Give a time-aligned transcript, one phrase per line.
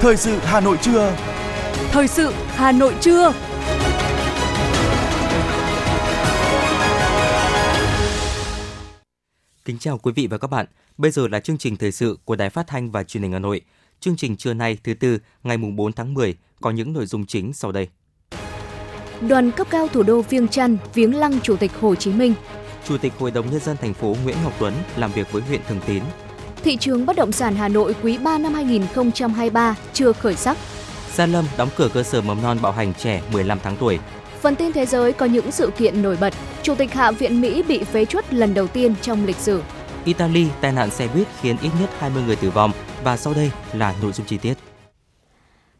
[0.00, 1.16] Thời sự Hà Nội trưa.
[1.90, 3.32] Thời sự Hà Nội trưa.
[9.64, 10.66] Kính chào quý vị và các bạn.
[10.98, 13.38] Bây giờ là chương trình thời sự của Đài Phát thanh và Truyền hình Hà
[13.38, 13.60] Nội.
[14.00, 17.26] Chương trình trưa nay thứ tư, ngày mùng 4 tháng 10 có những nội dung
[17.26, 17.88] chính sau đây.
[19.20, 22.34] Đoàn cấp cao thủ đô Viêng Chăn viếng lăng Chủ tịch Hồ Chí Minh.
[22.84, 25.60] Chủ tịch Hội đồng nhân dân thành phố Nguyễn Ngọc Tuấn làm việc với huyện
[25.68, 26.02] Thường Tín.
[26.66, 30.56] Thị trường bất động sản Hà Nội quý 3 năm 2023 chưa khởi sắc.
[31.14, 33.98] Gia Lâm đóng cửa cơ sở mầm non bạo hành trẻ 15 tháng tuổi.
[34.40, 36.34] Phần tin thế giới có những sự kiện nổi bật.
[36.62, 39.62] Chủ tịch Hạ viện Mỹ bị phế truất lần đầu tiên trong lịch sử.
[40.04, 42.72] Italy tai nạn xe buýt khiến ít nhất 20 người tử vong
[43.04, 44.54] và sau đây là nội dung chi tiết.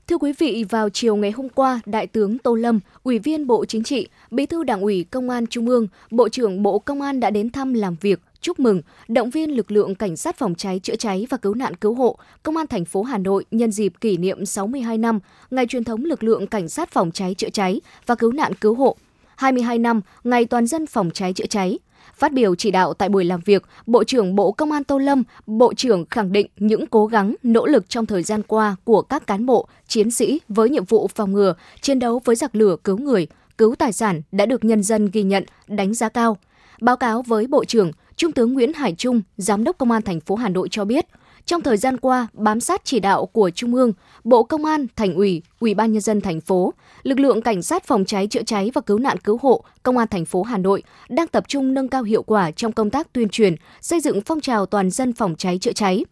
[0.07, 3.65] Thưa quý vị, vào chiều ngày hôm qua, Đại tướng Tô Lâm, Ủy viên Bộ
[3.65, 7.21] Chính trị, Bí thư Đảng ủy Công an Trung ương, Bộ trưởng Bộ Công an
[7.21, 10.81] đã đến thăm làm việc, chúc mừng, động viên lực lượng cảnh sát phòng cháy
[10.83, 13.93] chữa cháy và cứu nạn cứu hộ Công an thành phố Hà Nội nhân dịp
[14.01, 17.81] kỷ niệm 62 năm ngày truyền thống lực lượng cảnh sát phòng cháy chữa cháy
[18.07, 18.97] và cứu nạn cứu hộ,
[19.37, 21.79] 22 năm ngày toàn dân phòng cháy chữa cháy.
[22.15, 25.23] Phát biểu chỉ đạo tại buổi làm việc, Bộ trưởng Bộ Công an Tô Lâm,
[25.47, 29.27] Bộ trưởng khẳng định những cố gắng, nỗ lực trong thời gian qua của các
[29.27, 32.99] cán bộ, chiến sĩ với nhiệm vụ phòng ngừa, chiến đấu với giặc lửa cứu
[32.99, 33.27] người,
[33.59, 36.37] cứu tài sản đã được nhân dân ghi nhận, đánh giá cao.
[36.81, 40.21] Báo cáo với Bộ trưởng, Trung tướng Nguyễn Hải Trung, Giám đốc Công an thành
[40.21, 41.07] phố Hà Nội cho biết,
[41.47, 43.93] trong thời gian qua, bám sát chỉ đạo của Trung ương,
[44.25, 46.73] Bộ Công an, Thành ủy, Ủy ban nhân dân thành phố,
[47.03, 50.09] lực lượng cảnh sát phòng cháy chữa cháy và cứu nạn cứu hộ Công an
[50.09, 53.29] thành phố Hà Nội đang tập trung nâng cao hiệu quả trong công tác tuyên
[53.29, 56.05] truyền, xây dựng phong trào toàn dân phòng cháy chữa cháy.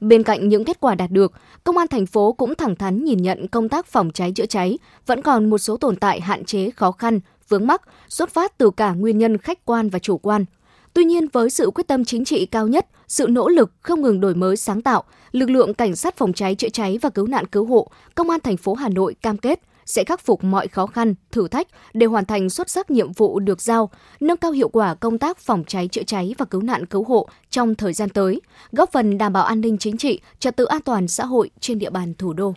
[0.00, 1.32] Bên cạnh những kết quả đạt được,
[1.64, 4.78] Công an thành phố cũng thẳng thắn nhìn nhận công tác phòng cháy chữa cháy
[5.06, 8.70] vẫn còn một số tồn tại hạn chế khó khăn, vướng mắc xuất phát từ
[8.70, 10.44] cả nguyên nhân khách quan và chủ quan
[10.92, 14.20] Tuy nhiên, với sự quyết tâm chính trị cao nhất, sự nỗ lực không ngừng
[14.20, 17.46] đổi mới sáng tạo, lực lượng cảnh sát phòng cháy chữa cháy và cứu nạn
[17.46, 20.86] cứu hộ, công an thành phố Hà Nội cam kết sẽ khắc phục mọi khó
[20.86, 23.90] khăn, thử thách để hoàn thành xuất sắc nhiệm vụ được giao,
[24.20, 27.28] nâng cao hiệu quả công tác phòng cháy chữa cháy và cứu nạn cứu hộ
[27.50, 28.40] trong thời gian tới,
[28.72, 31.78] góp phần đảm bảo an ninh chính trị, trật tự an toàn xã hội trên
[31.78, 32.54] địa bàn thủ đô.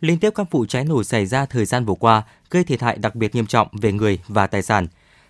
[0.00, 2.98] Liên tiếp các vụ cháy nổ xảy ra thời gian vừa qua gây thiệt hại
[2.98, 4.86] đặc biệt nghiêm trọng về người và tài sản.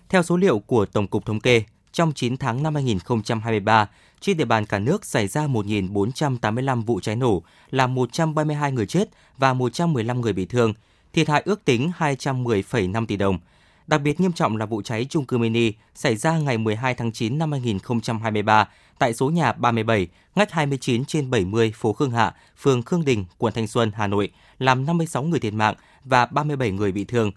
[0.09, 1.63] Theo số liệu của Tổng cục Thống kê,
[1.93, 3.89] trong 9 tháng năm 2023,
[4.19, 9.09] trên địa bàn cả nước xảy ra 1.485 vụ cháy nổ, làm 132 người chết
[9.37, 10.73] và 115 người bị thương,
[11.13, 13.39] thiệt hại ước tính 210,5 tỷ đồng.
[13.87, 17.11] Đặc biệt nghiêm trọng là vụ cháy trung cư mini xảy ra ngày 12 tháng
[17.11, 18.67] 9 năm 2023
[18.99, 23.53] tại số nhà 37, ngách 29 trên 70 phố Khương Hạ, phường Khương Đình, quận
[23.53, 24.29] Thanh Xuân, Hà Nội,
[24.59, 27.31] làm 56 người thiệt mạng và 37 người bị thương.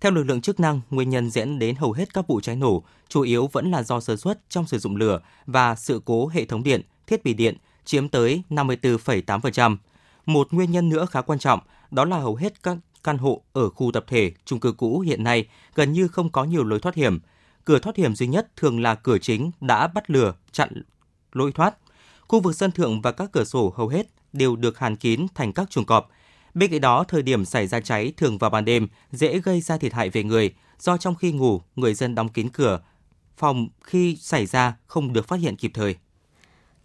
[0.00, 2.82] Theo lực lượng chức năng, nguyên nhân dẫn đến hầu hết các vụ cháy nổ
[3.08, 6.44] chủ yếu vẫn là do sơ suất trong sử dụng lửa và sự cố hệ
[6.44, 9.76] thống điện, thiết bị điện chiếm tới 54,8%.
[10.26, 11.60] Một nguyên nhân nữa khá quan trọng
[11.90, 15.24] đó là hầu hết các căn hộ ở khu tập thể, chung cư cũ hiện
[15.24, 17.20] nay gần như không có nhiều lối thoát hiểm.
[17.64, 20.82] Cửa thoát hiểm duy nhất thường là cửa chính đã bắt lửa chặn
[21.32, 21.74] lối thoát.
[22.28, 25.52] Khu vực sân thượng và các cửa sổ hầu hết đều được hàn kín thành
[25.52, 26.10] các chuồng cọp.
[26.54, 29.76] Bên cạnh đó, thời điểm xảy ra cháy thường vào ban đêm dễ gây ra
[29.76, 32.80] thiệt hại về người, do trong khi ngủ, người dân đóng kín cửa,
[33.36, 35.96] phòng khi xảy ra không được phát hiện kịp thời.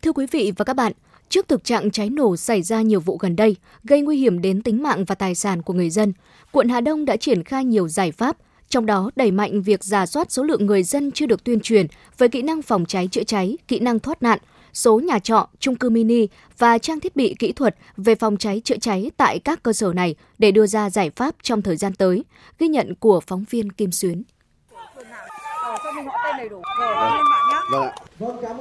[0.01, 0.93] Thưa quý vị và các bạn,
[1.29, 4.61] trước thực trạng cháy nổ xảy ra nhiều vụ gần đây, gây nguy hiểm đến
[4.61, 6.13] tính mạng và tài sản của người dân,
[6.51, 8.37] quận Hà Đông đã triển khai nhiều giải pháp,
[8.69, 11.87] trong đó đẩy mạnh việc giả soát số lượng người dân chưa được tuyên truyền
[12.17, 14.39] về kỹ năng phòng cháy chữa cháy, kỹ năng thoát nạn,
[14.73, 18.61] số nhà trọ, chung cư mini và trang thiết bị kỹ thuật về phòng cháy
[18.65, 21.93] chữa cháy tại các cơ sở này để đưa ra giải pháp trong thời gian
[21.93, 22.23] tới,
[22.59, 24.23] ghi nhận của phóng viên Kim Xuyến.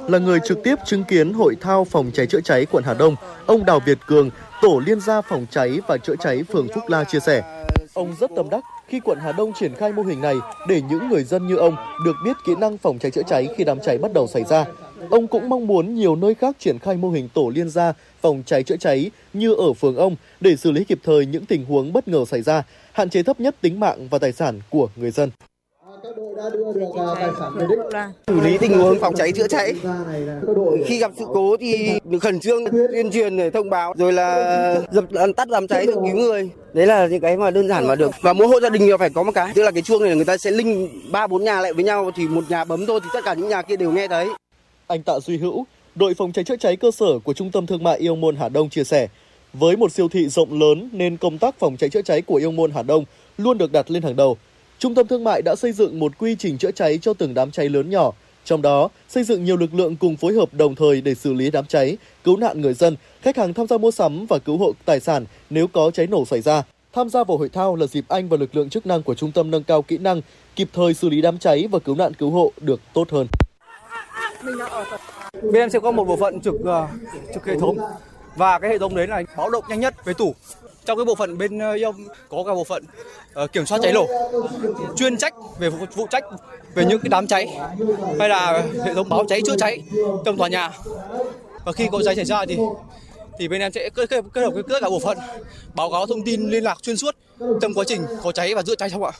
[0.07, 3.15] Là người trực tiếp chứng kiến hội thao phòng cháy chữa cháy quận Hà Đông,
[3.45, 4.29] ông Đào Việt Cường,
[4.61, 7.65] tổ liên gia phòng cháy và chữa cháy phường Phúc La chia sẻ.
[7.93, 10.35] Ông rất tâm đắc khi quận Hà Đông triển khai mô hình này
[10.67, 11.75] để những người dân như ông
[12.05, 14.65] được biết kỹ năng phòng cháy chữa cháy khi đám cháy bắt đầu xảy ra.
[15.09, 18.43] Ông cũng mong muốn nhiều nơi khác triển khai mô hình tổ liên gia phòng
[18.45, 21.93] cháy chữa cháy như ở phường ông để xử lý kịp thời những tình huống
[21.93, 25.11] bất ngờ xảy ra, hạn chế thấp nhất tính mạng và tài sản của người
[25.11, 25.29] dân
[26.03, 27.79] các đội đã đưa được tài sản về đích.
[28.27, 29.73] Xử lý tình huống phòng cháy chữa cháy.
[30.85, 35.05] Khi gặp sự cố thì khẩn trương tuyên truyền để thông báo rồi là dập
[35.37, 36.49] tắt đám cháy rồi cứu người.
[36.73, 38.11] Đấy là những cái mà đơn giản mà được.
[38.21, 40.25] Và mỗi hộ gia đình phải có một cái, tức là cái chuông này người
[40.25, 43.09] ta sẽ linh ba bốn nhà lại với nhau thì một nhà bấm thôi thì
[43.13, 44.27] tất cả những nhà kia đều nghe thấy.
[44.89, 45.65] Anh Tạ Duy Hữu,
[45.95, 48.49] đội phòng cháy chữa cháy cơ sở của Trung tâm Thương mại Yêu Môn Hà
[48.49, 49.07] Đông chia sẻ,
[49.53, 52.51] với một siêu thị rộng lớn nên công tác phòng cháy chữa cháy của Yêu
[52.51, 53.05] Môn Hà Đông
[53.37, 54.37] luôn được đặt lên hàng đầu.
[54.79, 57.51] Trung tâm thương mại đã xây dựng một quy trình chữa cháy cho từng đám
[57.51, 58.11] cháy lớn nhỏ,
[58.45, 61.51] Trong đó, xây dựng nhiều lực lượng cùng phối hợp đồng thời để xử lý
[61.51, 64.71] đám cháy, cứu nạn người dân, khách hàng tham gia mua sắm và cứu hộ
[64.85, 66.63] tài sản nếu có cháy nổ xảy ra.
[66.93, 69.31] Tham gia vào hội thao là dịp anh và lực lượng chức năng của trung
[69.31, 70.21] tâm nâng cao kỹ năng
[70.55, 73.27] kịp thời xử lý đám cháy và cứu nạn cứu hộ được tốt hơn.
[75.33, 76.89] Bên em sẽ có một bộ phận trực uh,
[77.33, 77.77] trực hệ thống
[78.35, 80.35] và cái hệ thống đấy là báo động nhanh nhất với tủ.
[80.85, 81.95] Trong cái bộ phận bên uh,
[82.29, 82.83] có cả bộ phận
[83.43, 84.07] uh, kiểm soát cháy nổ
[84.95, 86.23] chuyên trách về vụ, vụ trách
[86.75, 87.59] về những cái đám cháy
[88.19, 89.81] hay là hệ thống báo cháy chữa cháy
[90.25, 90.71] trong tòa nhà.
[91.65, 92.57] Và khi có cháy xảy ra thì
[93.39, 95.17] thì bên em sẽ kết, kết, kết hợp với tất cả bộ phận
[95.75, 97.15] báo cáo thông tin liên lạc xuyên suốt
[97.61, 99.11] trong quá trình có cháy và chữa cháy xong ạ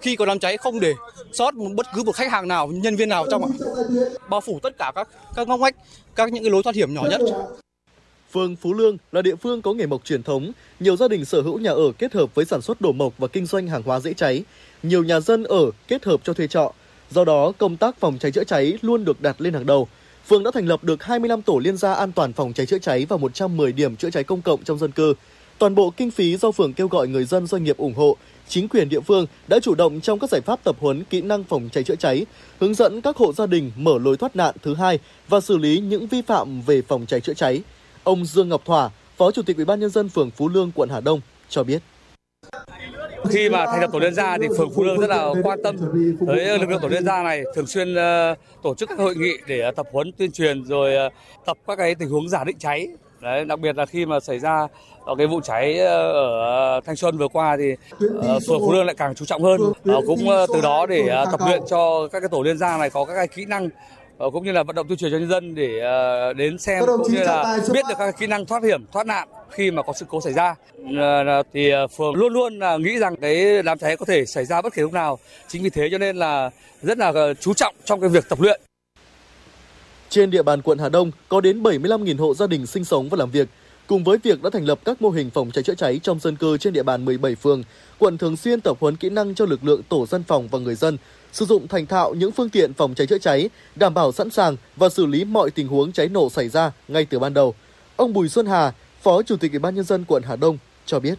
[0.00, 0.94] khi có đám cháy không để
[1.32, 3.50] sót một bất cứ một khách hàng nào nhân viên nào trong ạ
[4.28, 5.76] bao phủ tất cả các các ngóc ngách
[6.14, 7.20] các những cái lối thoát hiểm nhỏ nhất
[8.32, 11.40] Phường Phú Lương là địa phương có nghề mộc truyền thống, nhiều gia đình sở
[11.40, 14.00] hữu nhà ở kết hợp với sản xuất đổ mộc và kinh doanh hàng hóa
[14.00, 14.44] dễ cháy.
[14.82, 16.72] Nhiều nhà dân ở kết hợp cho thuê trọ.
[17.10, 19.88] Do đó, công tác phòng cháy chữa cháy luôn được đặt lên hàng đầu.
[20.28, 23.06] Phường đã thành lập được 25 tổ liên gia an toàn phòng cháy chữa cháy
[23.08, 25.14] và 110 điểm chữa cháy công cộng trong dân cư.
[25.58, 28.16] Toàn bộ kinh phí do phường kêu gọi người dân doanh nghiệp ủng hộ,
[28.48, 31.44] chính quyền địa phương đã chủ động trong các giải pháp tập huấn kỹ năng
[31.44, 32.26] phòng cháy chữa cháy,
[32.60, 34.98] hướng dẫn các hộ gia đình mở lối thoát nạn thứ hai
[35.28, 37.62] và xử lý những vi phạm về phòng cháy chữa cháy.
[38.04, 40.88] Ông Dương Ngọc Thỏa, Phó Chủ tịch Ủy ban nhân dân phường Phú Lương, quận
[40.88, 41.82] Hà Đông cho biết
[43.30, 45.76] khi mà thành lập tổ liên gia thì phường Phú Lương rất là quan tâm
[46.26, 49.32] tới lực lượng tổ liên gia này thường xuyên ờ, tổ chức các hội nghị
[49.46, 51.08] để ờ, tập huấn tuyên truyền rồi ờ,
[51.46, 52.88] tập các cái tình huống giả định cháy
[53.26, 54.66] Đấy, đặc biệt là khi mà xảy ra
[55.18, 57.74] cái vụ cháy ở Thanh Xuân vừa qua thì
[58.20, 59.60] phường Phú Lương lại càng chú trọng hơn
[60.06, 63.14] cũng từ đó để tập luyện cho các cái tổ liên gia này có các
[63.14, 63.68] cái kỹ năng
[64.18, 66.84] Ờ, cũng như là vận động tuyên truyền cho nhân dân để ờ, đến xem
[66.86, 69.92] cũng như là biết được các kỹ năng thoát hiểm, thoát nạn khi mà có
[69.92, 70.54] sự cố xảy ra.
[70.98, 74.62] Ờ, thì phường luôn luôn là nghĩ rằng cái đám cháy có thể xảy ra
[74.62, 75.18] bất kỳ lúc nào.
[75.48, 76.50] Chính vì thế cho nên là
[76.82, 78.60] rất là chú trọng trong cái việc tập luyện.
[80.08, 83.16] Trên địa bàn quận Hà Đông có đến 75.000 hộ gia đình sinh sống và
[83.16, 83.48] làm việc.
[83.86, 86.36] Cùng với việc đã thành lập các mô hình phòng cháy chữa cháy trong dân
[86.36, 87.62] cư trên địa bàn 17 phường,
[87.98, 90.74] quận thường xuyên tập huấn kỹ năng cho lực lượng tổ dân phòng và người
[90.74, 90.98] dân
[91.32, 94.56] sử dụng thành thạo những phương tiện phòng cháy chữa cháy, đảm bảo sẵn sàng
[94.76, 97.54] và xử lý mọi tình huống cháy nổ xảy ra ngay từ ban đầu.
[97.96, 98.72] Ông Bùi Xuân Hà,
[99.02, 101.14] Phó Chủ tịch Ủy ban nhân dân quận Hà Đông cho biết.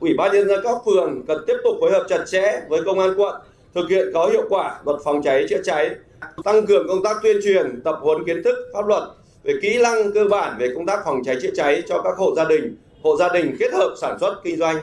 [0.00, 2.98] Ủy ban nhân dân các phường cần tiếp tục phối hợp chặt chẽ với công
[2.98, 3.34] an quận
[3.74, 5.90] thực hiện có hiệu quả luật phòng cháy chữa cháy,
[6.44, 9.02] tăng cường công tác tuyên truyền, tập huấn kiến thức pháp luật
[9.42, 12.34] về kỹ năng cơ bản về công tác phòng cháy chữa cháy cho các hộ
[12.36, 14.76] gia đình, hộ gia đình kết hợp sản xuất kinh doanh.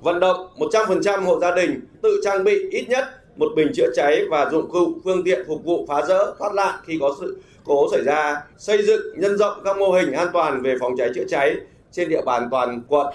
[0.00, 3.04] Vận động 100% hộ gia đình tự trang bị ít nhất
[3.36, 6.74] một bình chữa cháy và dụng cụ phương tiện phục vụ phá rỡ thoát nạn
[6.86, 10.62] khi có sự cố xảy ra, xây dựng nhân rộng các mô hình an toàn
[10.62, 11.56] về phòng cháy chữa cháy
[11.92, 13.06] trên địa bàn toàn quận.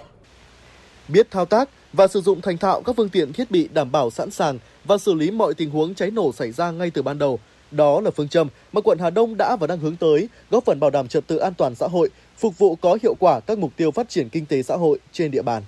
[1.07, 4.09] Biết thao tác và sử dụng thành thạo các phương tiện thiết bị đảm bảo
[4.09, 7.19] sẵn sàng và xử lý mọi tình huống cháy nổ xảy ra ngay từ ban
[7.19, 7.39] đầu.
[7.71, 10.79] Đó là phương châm mà quận Hà Đông đã và đang hướng tới, góp phần
[10.79, 13.71] bảo đảm trật tự an toàn xã hội, phục vụ có hiệu quả các mục
[13.77, 15.63] tiêu phát triển kinh tế xã hội trên địa bàn.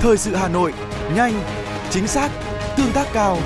[0.00, 0.72] Thời sự Hà Nội,
[1.16, 1.40] nhanh,
[1.90, 2.30] chính xác,
[2.76, 3.38] tương tác cao.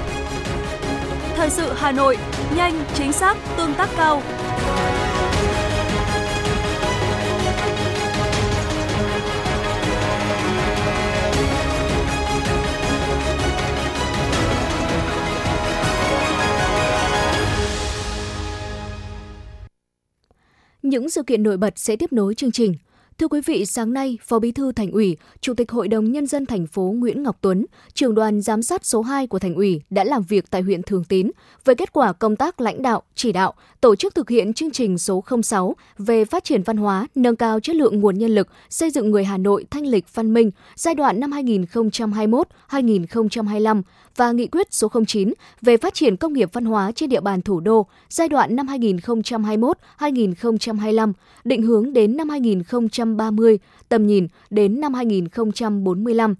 [1.36, 2.18] Thời sự Hà Nội,
[2.56, 4.22] nhanh, chính xác, tương tác cao.
[20.92, 22.74] Những sự kiện nổi bật sẽ tiếp nối chương trình.
[23.18, 26.26] Thưa quý vị, sáng nay, Phó Bí thư Thành ủy, Chủ tịch Hội đồng Nhân
[26.26, 29.80] dân thành phố Nguyễn Ngọc Tuấn, trưởng đoàn giám sát số 2 của Thành ủy
[29.90, 31.30] đã làm việc tại huyện Thường Tín
[31.64, 34.98] về kết quả công tác lãnh đạo, chỉ đạo, tổ chức thực hiện chương trình
[34.98, 38.90] số 06 về phát triển văn hóa, nâng cao chất lượng nguồn nhân lực, xây
[38.90, 43.82] dựng người Hà Nội thanh lịch văn minh giai đoạn năm 2021-2025
[44.16, 47.42] và nghị quyết số 09 về phát triển công nghiệp văn hóa trên địa bàn
[47.42, 51.12] thủ đô giai đoạn năm 2021-2025,
[51.44, 56.34] định hướng đến năm 2030, tầm nhìn đến năm 2045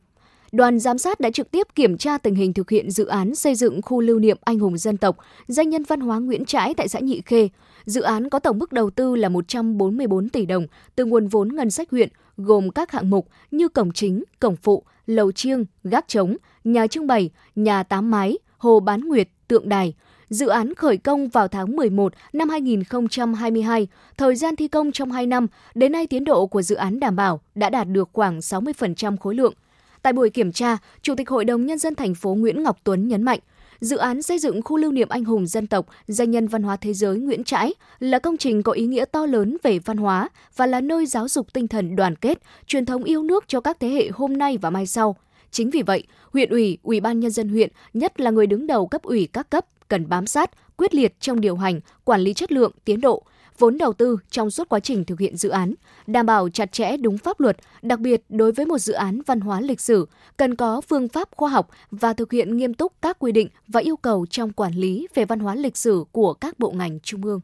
[0.53, 3.55] đoàn giám sát đã trực tiếp kiểm tra tình hình thực hiện dự án xây
[3.55, 6.89] dựng khu lưu niệm anh hùng dân tộc, danh nhân văn hóa Nguyễn Trãi tại
[6.89, 7.49] xã Nhị Khê.
[7.85, 11.71] Dự án có tổng mức đầu tư là 144 tỷ đồng từ nguồn vốn ngân
[11.71, 16.37] sách huyện, gồm các hạng mục như cổng chính, cổng phụ, lầu chiêng, gác trống,
[16.65, 19.95] nhà trưng bày, nhà tám mái, hồ bán nguyệt, tượng đài.
[20.29, 25.27] Dự án khởi công vào tháng 11 năm 2022, thời gian thi công trong 2
[25.27, 29.17] năm, đến nay tiến độ của dự án đảm bảo đã đạt được khoảng 60%
[29.17, 29.55] khối lượng.
[30.03, 33.09] Tại buổi kiểm tra, Chủ tịch Hội đồng Nhân dân thành phố Nguyễn Ngọc Tuấn
[33.09, 33.39] nhấn mạnh,
[33.83, 36.77] dự án xây dựng khu lưu niệm anh hùng dân tộc, danh nhân văn hóa
[36.77, 40.29] thế giới Nguyễn Trãi là công trình có ý nghĩa to lớn về văn hóa
[40.57, 43.81] và là nơi giáo dục tinh thần đoàn kết, truyền thống yêu nước cho các
[43.81, 45.17] thế hệ hôm nay và mai sau.
[45.51, 48.87] Chính vì vậy, huyện ủy, ủy ban nhân dân huyện, nhất là người đứng đầu
[48.87, 52.53] cấp ủy các cấp cần bám sát, quyết liệt trong điều hành, quản lý chất
[52.53, 53.23] lượng, tiến độ,
[53.63, 55.75] vốn đầu tư trong suốt quá trình thực hiện dự án,
[56.07, 59.41] đảm bảo chặt chẽ đúng pháp luật, đặc biệt đối với một dự án văn
[59.41, 63.19] hóa lịch sử, cần có phương pháp khoa học và thực hiện nghiêm túc các
[63.19, 66.59] quy định và yêu cầu trong quản lý về văn hóa lịch sử của các
[66.59, 67.41] bộ ngành trung ương.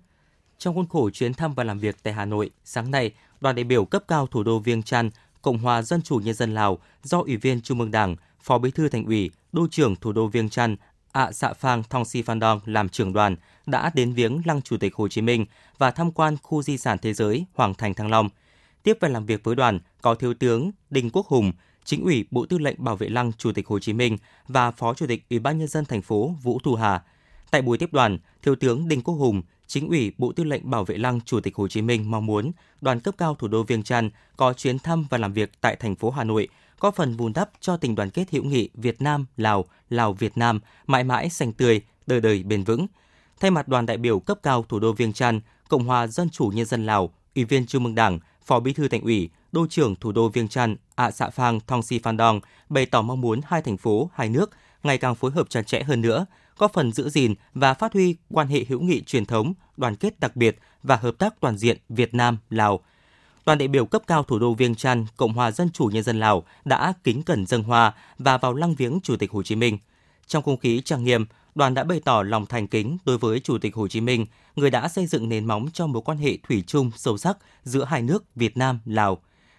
[0.58, 3.64] Trong khuôn khổ chuyến thăm và làm việc tại Hà Nội, sáng nay, đoàn đại
[3.64, 5.10] biểu cấp cao thủ đô Viêng Chăn,
[5.42, 8.70] Cộng hòa Dân chủ Nhân dân Lào do Ủy viên Trung ương Đảng, Phó Bí
[8.70, 10.76] thư Thành ủy, Đô trưởng thủ đô Viêng Chăn,
[11.18, 14.62] ạ Sạ dạ Phang Thong Si Phan Dong làm trưởng đoàn đã đến viếng lăng
[14.62, 15.46] Chủ tịch Hồ Chí Minh
[15.78, 18.28] và tham quan khu di sản thế giới Hoàng Thành Thăng Long.
[18.82, 21.52] Tiếp và làm việc với đoàn có Thiếu tướng Đinh Quốc Hùng,
[21.84, 24.94] Chính ủy Bộ Tư lệnh Bảo vệ Lăng Chủ tịch Hồ Chí Minh và Phó
[24.94, 27.02] Chủ tịch Ủy ban nhân dân thành phố Vũ Thu Hà.
[27.50, 30.84] Tại buổi tiếp đoàn, Thiếu tướng Đinh Quốc Hùng, Chính ủy Bộ Tư lệnh Bảo
[30.84, 33.82] vệ Lăng Chủ tịch Hồ Chí Minh mong muốn đoàn cấp cao thủ đô Viêng
[33.82, 36.48] Chăn có chuyến thăm và làm việc tại thành phố Hà Nội,
[36.78, 40.38] có phần vun đắp cho tình đoàn kết hữu nghị Việt Nam Lào, Lào Việt
[40.38, 42.87] Nam mãi mãi xanh tươi, đời đời bền vững.
[43.40, 46.52] Thay mặt đoàn đại biểu cấp cao thủ đô Viêng Chăn, Cộng hòa Dân chủ
[46.54, 49.97] Nhân dân Lào, Ủy viên Trung ương Đảng, Phó Bí thư Thành ủy, Đô trưởng
[49.97, 53.20] thủ đô Viêng Chăn, ạ dạ Sạ Phang Thong Si Phan Dong bày tỏ mong
[53.20, 54.50] muốn hai thành phố, hai nước
[54.82, 56.26] ngày càng phối hợp chặt chẽ hơn nữa,
[56.58, 60.20] có phần giữ gìn và phát huy quan hệ hữu nghị truyền thống, đoàn kết
[60.20, 62.80] đặc biệt và hợp tác toàn diện Việt Nam Lào.
[63.49, 66.21] Đoàn đại biểu cấp cao thủ đô Viêng Chăn, Cộng hòa Dân chủ Nhân dân
[66.21, 69.78] Lào đã kính cẩn dân hoa và vào lăng viếng Chủ tịch Hồ Chí Minh.
[70.26, 73.59] Trong không khí trang nghiêm, đoàn đã bày tỏ lòng thành kính đối với Chủ
[73.59, 74.26] tịch Hồ Chí Minh,
[74.57, 77.85] người đã xây dựng nền móng cho mối quan hệ thủy chung sâu sắc giữa
[77.85, 79.19] hai nước Việt Nam Lào.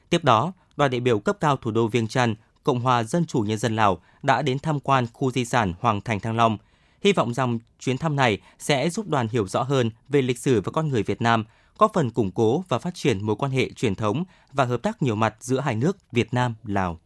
[0.10, 3.39] Tiếp đó, đoàn đại biểu cấp cao thủ đô Viêng Chăn, Cộng hòa Dân chủ
[3.39, 6.58] Nhân dân Lào đã đến tham quan khu di sản Hoàng Thành Thăng Long.
[7.03, 10.62] Hy vọng rằng chuyến thăm này sẽ giúp đoàn hiểu rõ hơn về lịch sử
[10.62, 11.46] và con người Việt Nam,
[11.79, 15.01] góp phần củng cố và phát triển mối quan hệ truyền thống và hợp tác
[15.01, 17.00] nhiều mặt giữa hai nước Việt Nam Lào.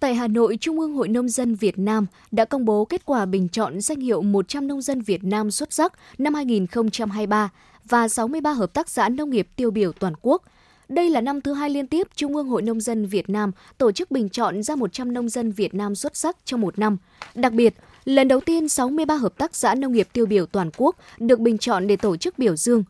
[0.00, 3.26] Tại Hà Nội, Trung ương Hội Nông dân Việt Nam đã công bố kết quả
[3.26, 7.50] bình chọn danh hiệu 100 nông dân Việt Nam xuất sắc năm 2023
[7.84, 10.42] và 63 hợp tác xã nông nghiệp tiêu biểu toàn quốc.
[10.88, 13.92] Đây là năm thứ hai liên tiếp Trung ương Hội Nông dân Việt Nam tổ
[13.92, 16.96] chức bình chọn ra 100 nông dân Việt Nam xuất sắc trong một năm.
[17.34, 20.96] Đặc biệt, lần đầu tiên 63 hợp tác xã nông nghiệp tiêu biểu toàn quốc
[21.18, 22.84] được bình chọn để tổ chức biểu dương.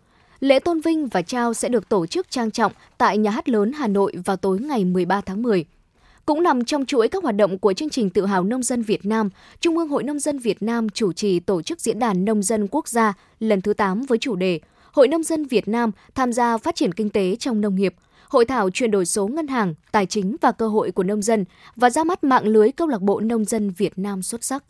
[0.45, 3.73] Lễ tôn vinh và trao sẽ được tổ chức trang trọng tại Nhà hát lớn
[3.73, 5.65] Hà Nội vào tối ngày 13 tháng 10.
[6.27, 9.07] Cũng nằm trong chuỗi các hoạt động của chương trình Tự hào nông dân Việt
[9.07, 12.43] Nam, Trung ương Hội Nông dân Việt Nam chủ trì tổ chức diễn đàn nông
[12.43, 14.61] dân quốc gia lần thứ 8 với chủ đề
[14.93, 17.95] Hội nông dân Việt Nam tham gia phát triển kinh tế trong nông nghiệp,
[18.29, 21.45] hội thảo chuyển đổi số ngân hàng, tài chính và cơ hội của nông dân
[21.77, 24.65] và ra mắt mạng lưới câu lạc bộ nông dân Việt Nam xuất sắc.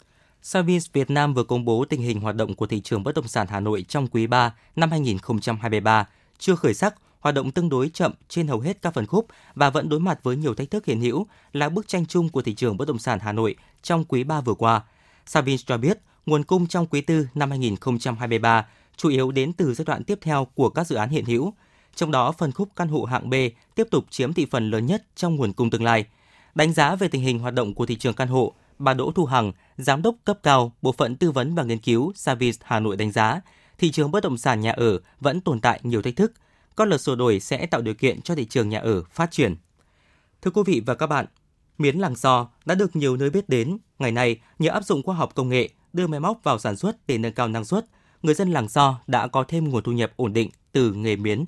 [0.47, 3.29] Savins Việt Nam vừa công bố tình hình hoạt động của thị trường bất động
[3.29, 6.09] sản Hà Nội trong quý 3 năm 2023,
[6.39, 9.71] chưa khởi sắc, hoạt động tương đối chậm trên hầu hết các phân khúc và
[9.71, 12.55] vẫn đối mặt với nhiều thách thức hiện hữu là bức tranh chung của thị
[12.55, 14.83] trường bất động sản Hà Nội trong quý 3 vừa qua.
[15.27, 19.85] Savins cho biết, nguồn cung trong quý 4 năm 2023 chủ yếu đến từ giai
[19.85, 21.53] đoạn tiếp theo của các dự án hiện hữu.
[21.95, 23.35] Trong đó, phân khúc căn hộ hạng B
[23.75, 26.05] tiếp tục chiếm thị phần lớn nhất trong nguồn cung tương lai.
[26.55, 29.25] Đánh giá về tình hình hoạt động của thị trường căn hộ, bà Đỗ Thu
[29.25, 32.97] Hằng, Giám đốc cấp cao Bộ phận Tư vấn và Nghiên cứu Savis Hà Nội
[32.97, 33.41] đánh giá,
[33.79, 36.33] thị trường bất động sản nhà ở vẫn tồn tại nhiều thách thức.
[36.77, 39.57] Các luật sửa đổi sẽ tạo điều kiện cho thị trường nhà ở phát triển.
[40.43, 41.27] Thưa quý vị và các bạn,
[41.79, 43.79] miến làng so đã được nhiều nơi biết đến.
[43.99, 47.07] Ngày nay, nhờ áp dụng khoa học công nghệ, đưa máy móc vào sản xuất
[47.07, 47.87] để nâng cao năng suất,
[48.23, 51.45] người dân làng so đã có thêm nguồn thu nhập ổn định từ nghề miến.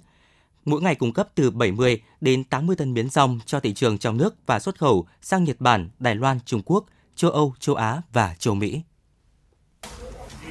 [0.64, 4.16] Mỗi ngày cung cấp từ 70 đến 80 tấn miến rong cho thị trường trong
[4.16, 6.86] nước và xuất khẩu sang Nhật Bản, Đài Loan, Trung Quốc,
[7.16, 8.80] châu Âu, châu Á và châu Mỹ.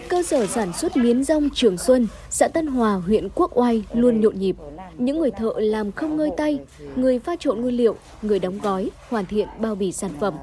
[0.10, 4.22] Cơ sở sản xuất miến rong Trường Xuân, xã Tân Hòa, huyện Quốc Oai luôn
[4.22, 4.56] nhộn nhịp.
[4.98, 6.60] Những người thợ làm không ngơi tay,
[6.96, 10.34] người pha trộn nguyên liệu, người đóng gói, hoàn thiện bao bì sản phẩm.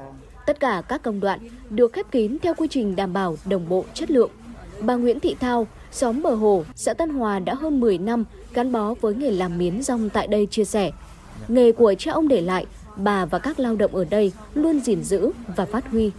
[0.45, 1.39] Tất cả các công đoạn
[1.69, 4.29] được khép kín theo quy trình đảm bảo đồng bộ chất lượng.
[4.81, 8.71] Bà Nguyễn Thị Thao, xóm Bờ Hồ, xã Tân Hòa đã hơn 10 năm gắn
[8.71, 10.91] bó với nghề làm miến rong tại đây chia sẻ.
[11.47, 15.03] Nghề của cha ông để lại, bà và các lao động ở đây luôn gìn
[15.03, 16.11] giữ và phát huy.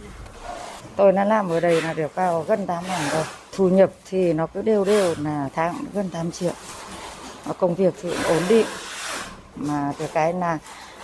[0.95, 3.23] Tôi đã làm ở đây là được vào gần 8 năm rồi.
[3.55, 6.53] Thu nhập thì nó cứ đều đều là tháng gần 8 triệu.
[7.57, 8.65] Công việc thì ổn định.
[9.55, 10.57] Mà được cái là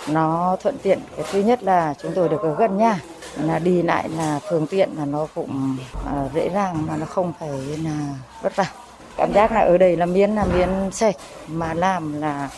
[0.07, 0.99] nó thuận tiện.
[1.15, 2.99] Cái thứ nhất là chúng tôi được ở gần nhà
[3.37, 7.33] là đi lại là phương tiện là nó cũng à, dễ dàng mà nó không
[7.39, 7.49] phải
[7.83, 8.65] là vất vả
[9.17, 11.15] cảm giác là ở đây là miến là miến sạch
[11.47, 12.49] mà làm là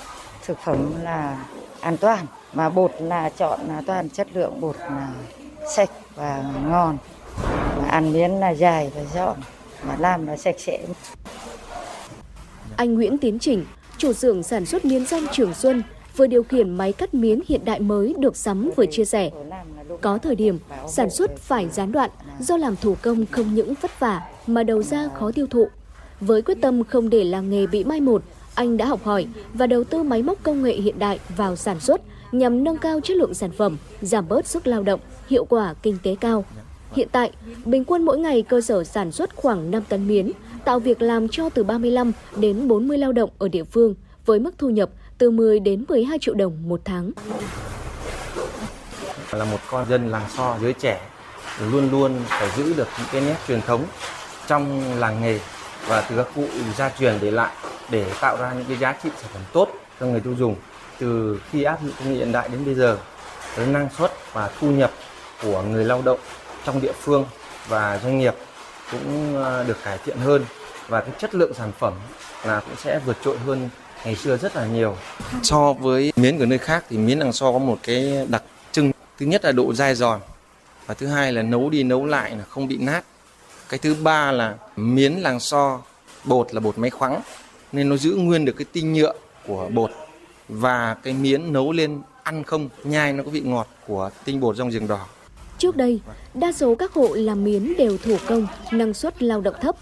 [0.45, 1.37] thực phẩm là
[1.81, 5.09] an toàn mà bột là chọn là toàn chất lượng bột là
[5.75, 6.97] sạch và ngon
[7.77, 9.37] mà ăn miến là dài và giòn
[9.87, 10.79] mà làm là sạch sẽ
[12.75, 13.65] anh Nguyễn Tiến Trình
[13.97, 15.83] chủ xưởng sản xuất miến rong Trường Xuân
[16.17, 19.29] vừa điều khiển máy cắt miến hiện đại mới được sắm vừa chia sẻ.
[20.01, 23.99] Có thời điểm, sản xuất phải gián đoạn do làm thủ công không những vất
[23.99, 25.67] vả mà đầu ra khó tiêu thụ.
[26.19, 28.23] Với quyết tâm không để làng nghề bị mai một,
[28.55, 31.79] anh đã học hỏi và đầu tư máy móc công nghệ hiện đại vào sản
[31.79, 35.73] xuất nhằm nâng cao chất lượng sản phẩm, giảm bớt sức lao động, hiệu quả
[35.83, 36.45] kinh tế cao.
[36.91, 37.31] Hiện tại,
[37.65, 40.31] bình quân mỗi ngày cơ sở sản xuất khoảng 5 tấn miến,
[40.65, 43.95] tạo việc làm cho từ 35 đến 40 lao động ở địa phương
[44.25, 47.11] với mức thu nhập từ 10 đến 12 triệu đồng một tháng.
[49.31, 51.01] Là một con dân làng so giới trẻ
[51.71, 53.83] luôn luôn phải giữ được những cái nét truyền thống
[54.47, 55.39] trong làng nghề
[55.87, 56.45] và từ các cụ
[56.77, 57.53] gia truyền để lại
[57.93, 59.69] để tạo ra những cái giá trị sản phẩm tốt
[59.99, 60.55] cho người tiêu dùng
[60.99, 62.97] từ khi áp dụng công nghệ hiện đại đến bây giờ
[63.55, 64.91] với năng suất và thu nhập
[65.41, 66.19] của người lao động
[66.65, 67.25] trong địa phương
[67.67, 68.35] và doanh nghiệp
[68.91, 70.45] cũng ờ, được cải thiện hơn
[70.87, 71.93] và cái chất lượng sản phẩm
[72.45, 73.69] là cũng sẽ vượt trội hơn
[74.05, 74.97] ngày xưa rất là nhiều.
[75.43, 78.91] So với miến của nơi khác thì miến làng so có một cái đặc trưng
[79.17, 80.19] thứ nhất là độ dai giòn
[80.85, 83.03] và thứ hai là nấu đi nấu lại là không bị nát.
[83.69, 85.81] Cái thứ ba là miến làng so,
[86.23, 87.21] bột là bột máy khoáng
[87.73, 89.13] nên nó giữ nguyên được cái tinh nhựa
[89.47, 89.91] của bột
[90.49, 94.55] và cái miến nấu lên ăn không nhai nó có vị ngọt của tinh bột
[94.55, 95.05] rong giềng đỏ.
[95.57, 95.99] Trước đây,
[96.33, 99.75] đa số các hộ làm miến đều thủ công, năng suất lao động thấp.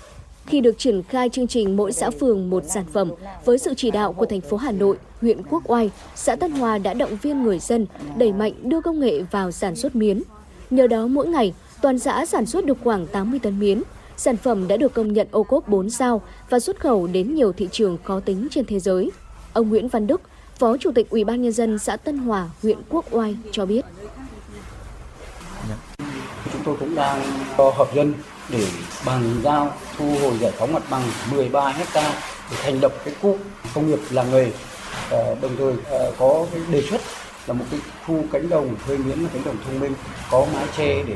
[0.46, 3.12] Khi được triển khai chương trình mỗi xã phường một sản phẩm
[3.46, 6.78] với sự chỉ đạo của thành phố Hà Nội, huyện Quốc Oai, xã Tân Hòa
[6.78, 7.86] đã động viên người dân
[8.18, 10.22] đẩy mạnh đưa công nghệ vào sản xuất miến.
[10.70, 13.82] Nhờ đó mỗi ngày, toàn xã sản xuất được khoảng 80 tấn miến.
[14.22, 17.52] Sản phẩm đã được công nhận ô cốp 4 sao và xuất khẩu đến nhiều
[17.52, 19.12] thị trường khó tính trên thế giới.
[19.54, 20.22] Ông Nguyễn Văn Đức,
[20.60, 23.86] Phó Chủ tịch Ủy ban nhân dân xã Tân Hòa, huyện Quốc Oai cho biết.
[26.54, 27.22] Chúng tôi cũng đang
[27.58, 28.14] cho hợp dân
[28.50, 28.66] để
[29.06, 32.14] bàn giao thu hồi giải phóng mặt bằng 13 hecta
[32.52, 33.38] để thành lập cái khu
[33.74, 34.52] công nghiệp làng nghề
[35.10, 37.02] ờ, đồng thời ờ, có cái đề xuất
[37.48, 39.94] là một cái khu cánh đồng thuê miến là cánh đồng thông minh
[40.32, 41.16] có mái che để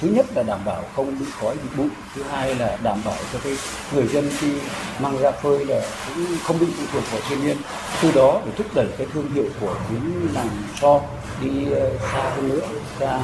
[0.00, 1.88] thứ nhất là đảm bảo không bị khói bị bụi.
[2.14, 3.56] Thứ hai là đảm bảo cho cái
[3.94, 4.52] người dân khi
[5.00, 7.56] mang ra phơi là cũng không bị phụ thuộc vào thiên nhiên.
[8.02, 10.48] Từ đó để thúc đẩy cái thương hiệu của những làng
[10.80, 11.00] so
[11.42, 12.66] đi ờ, xa hơn nữa
[12.98, 13.20] ra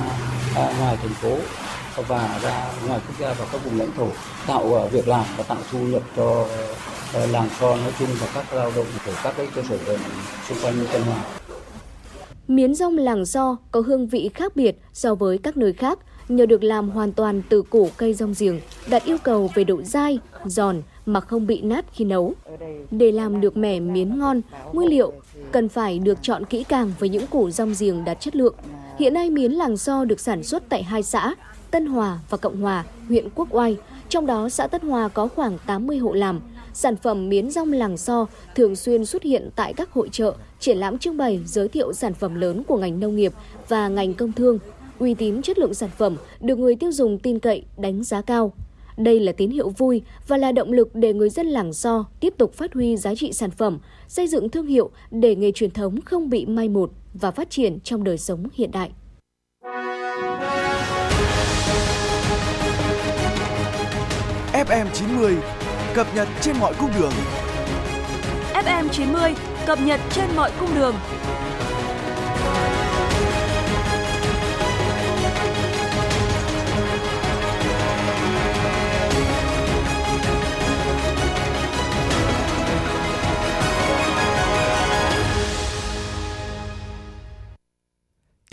[0.57, 1.37] à, ngoài thành phố
[2.09, 4.09] và ra ngoài quốc gia và các vùng lãnh thổ
[4.47, 6.47] tạo ờ, việc làm và tạo thu nhập cho
[7.13, 9.79] ờ, làng so nói chung và các lao động của các cái cơ sở
[10.49, 11.25] xung quanh Tân Hòa.
[12.49, 16.47] Miến rong làng so có hương vị khác biệt so với các nơi khác nhờ
[16.47, 20.19] được làm hoàn toàn từ củ cây rong giềng, đạt yêu cầu về độ dai,
[20.45, 22.35] giòn mà không bị nát khi nấu.
[22.91, 24.41] Để làm được mẻ miến ngon,
[24.73, 25.13] nguyên liệu
[25.53, 28.55] cần phải được chọn kỹ càng với những củ rong giềng đạt chất lượng.
[28.99, 31.35] Hiện nay miến làng so được sản xuất tại hai xã,
[31.71, 33.77] Tân Hòa và Cộng Hòa, huyện Quốc Oai.
[34.09, 36.41] Trong đó xã Tân Hòa có khoảng 80 hộ làm.
[36.75, 40.79] Sản phẩm miến rong làng so thường xuyên xuất hiện tại các hội trợ, triển
[40.79, 43.33] lãm trưng bày giới thiệu sản phẩm lớn của ngành nông nghiệp
[43.69, 44.59] và ngành công thương
[45.03, 48.53] uy tín chất lượng sản phẩm được người tiêu dùng tin cậy, đánh giá cao.
[48.97, 52.35] Đây là tín hiệu vui và là động lực để người dân làng So tiếp
[52.39, 56.01] tục phát huy giá trị sản phẩm, xây dựng thương hiệu để nghề truyền thống
[56.01, 58.91] không bị mai một và phát triển trong đời sống hiện đại.
[64.53, 65.37] FM 90
[65.95, 67.13] cập nhật trên mọi cung đường.
[68.55, 69.35] FM 90
[69.67, 70.95] cập nhật trên mọi cung đường.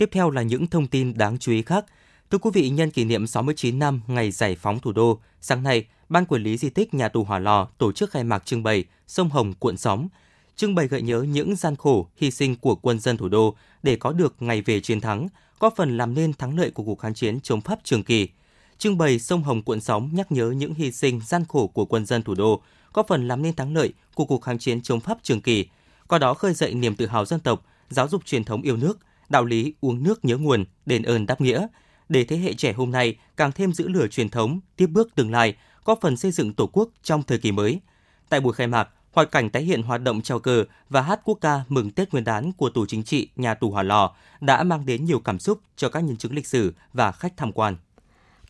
[0.00, 1.84] Tiếp theo là những thông tin đáng chú ý khác.
[2.30, 5.84] Thưa quý vị, nhân kỷ niệm 69 năm ngày giải phóng thủ đô, sáng nay,
[6.08, 8.84] Ban Quản lý Di tích Nhà tù Hỏa Lò tổ chức khai mạc trưng bày
[9.06, 10.08] Sông Hồng cuộn sóng,
[10.56, 13.96] trưng bày gợi nhớ những gian khổ, hy sinh của quân dân thủ đô để
[13.96, 17.14] có được ngày về chiến thắng, góp phần làm nên thắng lợi của cuộc kháng
[17.14, 18.28] chiến chống Pháp trường kỳ.
[18.78, 22.06] Trưng bày Sông Hồng cuộn sóng nhắc nhớ những hy sinh gian khổ của quân
[22.06, 25.18] dân thủ đô, góp phần làm nên thắng lợi của cuộc kháng chiến chống Pháp
[25.22, 25.66] trường kỳ,
[26.08, 28.98] qua đó khơi dậy niềm tự hào dân tộc, giáo dục truyền thống yêu nước,
[29.30, 31.66] đạo lý uống nước nhớ nguồn, đền ơn đáp nghĩa,
[32.08, 35.30] để thế hệ trẻ hôm nay càng thêm giữ lửa truyền thống, tiếp bước tương
[35.30, 37.80] lai, góp phần xây dựng Tổ quốc trong thời kỳ mới.
[38.28, 41.38] Tại buổi khai mạc, hoạt cảnh tái hiện hoạt động trao cờ và hát quốc
[41.40, 44.86] ca mừng Tết Nguyên đán của Tù Chính trị Nhà tù Hỏa Lò đã mang
[44.86, 47.76] đến nhiều cảm xúc cho các nhân chứng lịch sử và khách tham quan.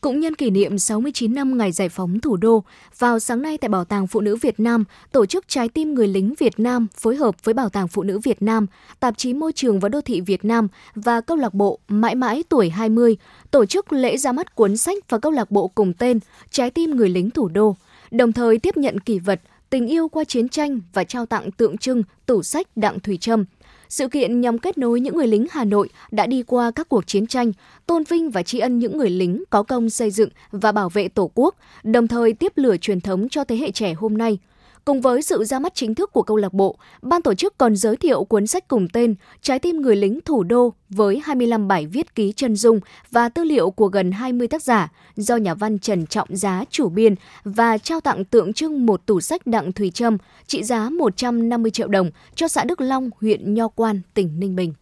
[0.00, 2.64] Cũng nhân kỷ niệm 69 năm ngày giải phóng thủ đô,
[2.98, 6.08] vào sáng nay tại Bảo tàng Phụ nữ Việt Nam, tổ chức Trái tim người
[6.08, 8.66] lính Việt Nam phối hợp với Bảo tàng Phụ nữ Việt Nam,
[9.00, 12.44] Tạp chí Môi trường và Đô thị Việt Nam và câu lạc bộ Mãi mãi
[12.48, 13.16] tuổi 20
[13.50, 16.18] tổ chức lễ ra mắt cuốn sách và câu lạc bộ cùng tên
[16.50, 17.76] Trái tim người lính thủ đô,
[18.10, 21.78] đồng thời tiếp nhận kỷ vật Tình yêu qua chiến tranh và trao tặng tượng
[21.78, 23.44] trưng tủ sách Đặng Thùy Trâm.
[23.90, 27.07] Sự kiện nhằm kết nối những người lính Hà Nội đã đi qua các cuộc
[27.07, 27.53] chiến tranh,
[27.87, 31.09] tôn vinh và tri ân những người lính có công xây dựng và bảo vệ
[31.09, 34.38] Tổ quốc, đồng thời tiếp lửa truyền thống cho thế hệ trẻ hôm nay–
[34.84, 37.76] Cùng với sự ra mắt chính thức của câu lạc bộ, ban tổ chức còn
[37.76, 41.86] giới thiệu cuốn sách cùng tên Trái tim người lính thủ đô với 25 bài
[41.86, 45.78] viết ký chân dung và tư liệu của gần 20 tác giả do nhà văn
[45.78, 47.14] Trần Trọng Giá chủ biên
[47.44, 51.88] và trao tặng tượng trưng một tủ sách Đặng Thùy Trâm trị giá 150 triệu
[51.88, 54.74] đồng cho xã Đức Long, huyện Nho Quan, tỉnh Ninh Bình.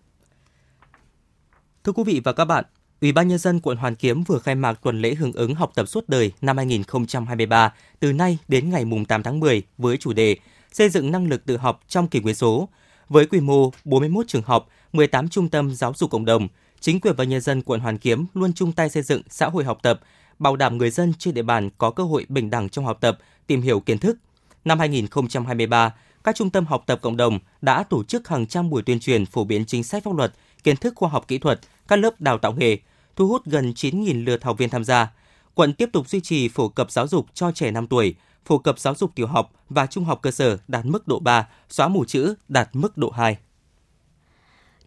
[1.84, 2.64] Thưa quý vị và các bạn,
[3.00, 5.72] Ủy ban Nhân dân quận Hoàn Kiếm vừa khai mạc tuần lễ hưởng ứng học
[5.74, 10.36] tập suốt đời năm 2023 từ nay đến ngày 8 tháng 10 với chủ đề
[10.72, 12.68] Xây dựng năng lực tự học trong kỷ nguyên số.
[13.08, 16.48] Với quy mô 41 trường học, 18 trung tâm giáo dục cộng đồng,
[16.80, 19.64] chính quyền và nhân dân quận Hoàn Kiếm luôn chung tay xây dựng xã hội
[19.64, 20.00] học tập,
[20.38, 23.18] bảo đảm người dân trên địa bàn có cơ hội bình đẳng trong học tập,
[23.46, 24.18] tìm hiểu kiến thức.
[24.64, 28.82] Năm 2023, các trung tâm học tập cộng đồng đã tổ chức hàng trăm buổi
[28.82, 30.34] tuyên truyền phổ biến chính sách pháp luật,
[30.64, 32.78] kiến thức khoa học kỹ thuật, các lớp đào tạo nghề,
[33.16, 35.12] thu hút gần 9.000 lượt học viên tham gia.
[35.54, 38.78] Quận tiếp tục duy trì phổ cập giáo dục cho trẻ 5 tuổi, phổ cập
[38.78, 42.04] giáo dục tiểu học và trung học cơ sở đạt mức độ 3, xóa mù
[42.04, 43.36] chữ đạt mức độ 2.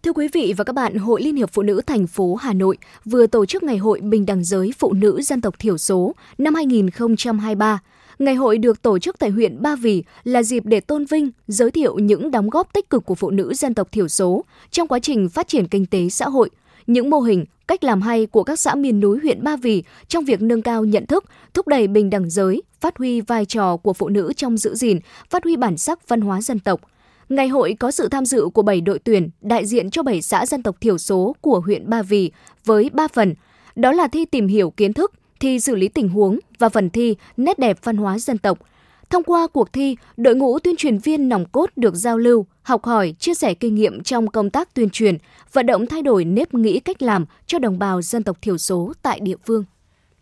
[0.04, 2.78] Thưa quý vị và các bạn, Hội Liên hiệp Phụ nữ thành phố Hà Nội
[3.06, 6.56] vừa tổ chức Ngày hội Bình đẳng giới phụ nữ dân tộc thiểu số năm
[6.56, 7.80] 2023.
[8.20, 11.72] Ngày hội được tổ chức tại huyện Ba Vì là dịp để tôn vinh, giới
[11.72, 15.00] thiệu những đóng góp tích cực của phụ nữ dân tộc thiểu số trong quá
[15.00, 16.50] trình phát triển kinh tế xã hội,
[16.94, 20.26] những mô hình, cách làm hay của các xã miền núi huyện Ba Vì trong
[20.26, 23.94] việc nâng cao nhận thức, thúc đẩy bình đẳng giới, phát huy vai trò của
[23.94, 25.00] phụ nữ trong giữ gìn,
[25.30, 26.82] phát huy bản sắc văn hóa dân tộc.
[27.30, 30.46] Ngày hội có sự tham dự của 7 đội tuyển đại diện cho 7 xã
[30.46, 32.32] dân tộc thiểu số của huyện Ba Vì
[32.66, 33.36] với 3 phần.
[33.76, 37.16] Đó là thi tìm hiểu kiến thức, thi xử lý tình huống và phần thi
[37.38, 38.60] nét đẹp văn hóa dân tộc–
[39.12, 42.84] Thông qua cuộc thi, đội ngũ tuyên truyền viên nòng cốt được giao lưu, học
[42.86, 45.18] hỏi, chia sẻ kinh nghiệm trong công tác tuyên truyền,
[45.54, 48.94] vận động thay đổi nếp nghĩ cách làm cho đồng bào dân tộc thiểu số
[49.02, 49.64] tại địa phương.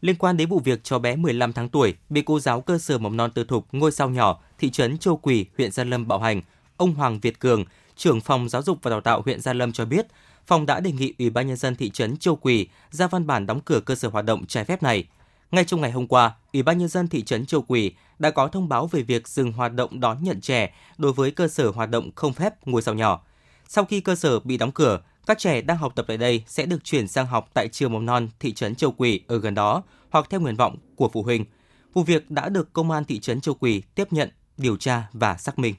[0.02, 2.98] Liên quan đến vụ việc cháu bé 15 tháng tuổi bị cô giáo cơ sở
[2.98, 6.20] mầm non tư thục ngôi sao nhỏ thị trấn Châu Quỳ, huyện Gia Lâm bạo
[6.20, 6.42] hành,
[6.78, 9.86] ông Hoàng Việt Cường, trưởng phòng giáo dục và đào tạo huyện Gia Lâm cho
[9.86, 10.08] biết,
[10.46, 13.46] phòng đã đề nghị Ủy ban nhân dân thị trấn Châu Quỳ ra văn bản
[13.46, 15.08] đóng cửa cơ sở hoạt động trái phép này.
[15.52, 18.48] Ngay trong ngày hôm qua, Ủy ban nhân dân thị trấn Châu Quỳ đã có
[18.48, 21.90] thông báo về việc dừng hoạt động đón nhận trẻ đối với cơ sở hoạt
[21.90, 23.22] động không phép ngôi sao nhỏ.
[23.68, 26.66] Sau khi cơ sở bị đóng cửa, các trẻ đang học tập tại đây sẽ
[26.66, 29.84] được chuyển sang học tại trường mầm non thị trấn Châu Quỳ ở gần đó
[30.10, 31.46] hoặc theo nguyện vọng của phụ huynh.
[31.94, 35.38] Vụ việc đã được công an thị trấn Châu Quỳ tiếp nhận, điều tra và
[35.38, 35.76] xác minh.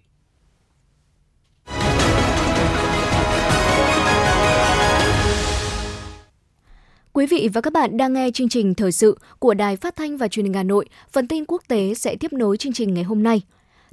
[7.13, 10.17] Quý vị và các bạn đang nghe chương trình thời sự của Đài Phát thanh
[10.17, 10.87] và Truyền hình Hà Nội.
[11.13, 13.43] Phần tin quốc tế sẽ tiếp nối chương trình ngày hôm nay.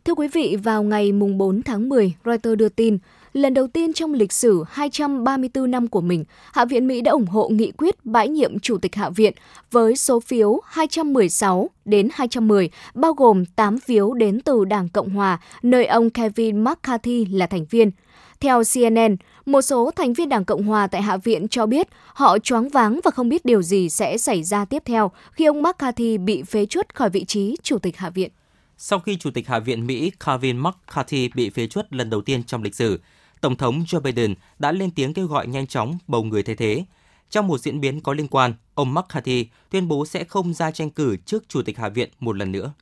[0.06, 2.97] Thưa quý vị, vào ngày mùng 4 tháng 10, Reuters đưa tin,
[3.34, 7.25] lần đầu tiên trong lịch sử 234 năm của mình, Hạ viện Mỹ đã ủng
[7.25, 9.34] hộ nghị quyết bãi nhiệm Chủ tịch Hạ viện
[9.71, 15.39] với số phiếu 216 đến 210, bao gồm 8 phiếu đến từ Đảng Cộng Hòa,
[15.63, 17.91] nơi ông Kevin McCarthy là thành viên–
[18.39, 19.15] theo CNN,
[19.47, 22.99] một số thành viên Đảng Cộng Hòa tại Hạ viện cho biết họ choáng váng
[23.03, 26.65] và không biết điều gì sẽ xảy ra tiếp theo khi ông McCarthy bị phế
[26.65, 28.31] chuất khỏi vị trí Chủ tịch Hạ viện.
[28.77, 32.43] Sau khi Chủ tịch Hạ viện Mỹ Kevin McCarthy bị phế chuất lần đầu tiên
[32.43, 32.99] trong lịch sử,
[33.41, 36.86] Tổng thống Joe Biden đã lên tiếng kêu gọi nhanh chóng bầu người thay thế.
[37.29, 40.89] Trong một diễn biến có liên quan, ông McCarthy tuyên bố sẽ không ra tranh
[40.89, 42.73] cử trước Chủ tịch Hạ viện một lần nữa.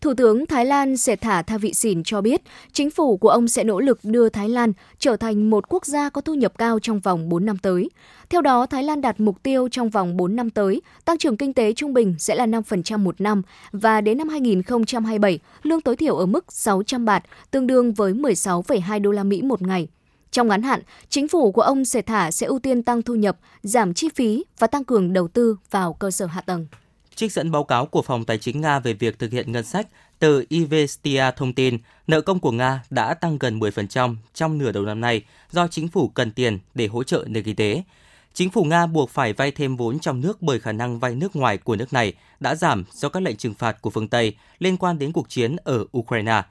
[0.00, 3.48] Thủ tướng Thái Lan sẽ thả tha vị xỉn cho biết, chính phủ của ông
[3.48, 6.78] sẽ nỗ lực đưa Thái Lan trở thành một quốc gia có thu nhập cao
[6.78, 7.90] trong vòng 4 năm tới.
[8.30, 11.54] Theo đó, Thái Lan đặt mục tiêu trong vòng 4 năm tới, tăng trưởng kinh
[11.54, 16.16] tế trung bình sẽ là 5% một năm và đến năm 2027, lương tối thiểu
[16.16, 19.88] ở mức 600 bạt, tương đương với 16,2 đô la Mỹ một ngày.
[20.30, 23.94] Trong ngắn hạn, chính phủ của ông Sethar sẽ ưu tiên tăng thu nhập, giảm
[23.94, 26.66] chi phí và tăng cường đầu tư vào cơ sở hạ tầng.
[27.20, 29.86] Trích dẫn báo cáo của Phòng Tài chính Nga về việc thực hiện ngân sách,
[30.18, 34.84] từ Ivestia thông tin nợ công của Nga đã tăng gần 10% trong nửa đầu
[34.84, 37.82] năm nay do chính phủ cần tiền để hỗ trợ nền kinh tế.
[38.34, 41.36] Chính phủ Nga buộc phải vay thêm vốn trong nước bởi khả năng vay nước
[41.36, 44.76] ngoài của nước này đã giảm do các lệnh trừng phạt của phương Tây liên
[44.76, 46.42] quan đến cuộc chiến ở Ukraine.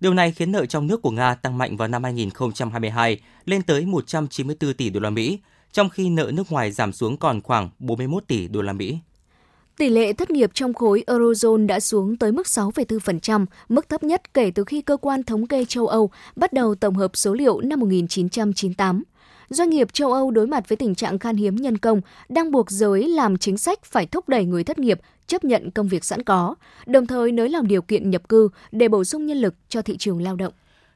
[0.00, 3.86] Điều này khiến nợ trong nước của Nga tăng mạnh vào năm 2022 lên tới
[3.86, 5.38] 194 tỷ đô la Mỹ,
[5.72, 8.98] trong khi nợ nước ngoài giảm xuống còn khoảng 41 tỷ đô la Mỹ.
[9.78, 14.34] Tỷ lệ thất nghiệp trong khối Eurozone đã xuống tới mức 6,4%, mức thấp nhất
[14.34, 17.60] kể từ khi cơ quan thống kê châu Âu bắt đầu tổng hợp số liệu
[17.60, 19.02] năm 1998.
[19.48, 22.70] Doanh nghiệp châu Âu đối mặt với tình trạng khan hiếm nhân công đang buộc
[22.70, 26.22] giới làm chính sách phải thúc đẩy người thất nghiệp chấp nhận công việc sẵn
[26.22, 26.54] có,
[26.86, 29.96] đồng thời nới lỏng điều kiện nhập cư để bổ sung nhân lực cho thị
[29.98, 30.52] trường lao động.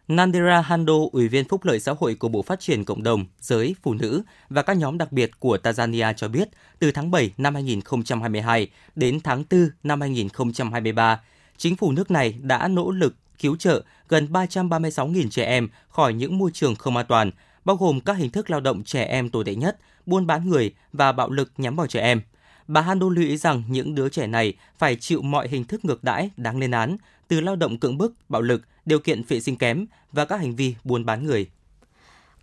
[0.09, 3.75] Nandira Hando, Ủy viên Phúc lợi xã hội của Bộ Phát triển Cộng đồng, Giới,
[3.83, 7.55] Phụ nữ và các nhóm đặc biệt của Tanzania cho biết, từ tháng 7 năm
[7.55, 11.21] 2022 đến tháng 4 năm 2023,
[11.57, 16.39] chính phủ nước này đã nỗ lực cứu trợ gần 336.000 trẻ em khỏi những
[16.39, 17.31] môi trường không an toàn,
[17.65, 20.75] bao gồm các hình thức lao động trẻ em tồi tệ nhất, buôn bán người
[20.93, 22.21] và bạo lực nhắm vào trẻ em.
[22.69, 26.05] Bà Hando lưu ý rằng những đứa trẻ này phải chịu mọi hình thức ngược
[26.05, 26.97] đãi đáng lên án,
[27.29, 30.57] từ lao động cưỡng bức, bạo lực, điều kiện vệ sinh kém và các hành
[30.57, 31.47] vi buôn bán người.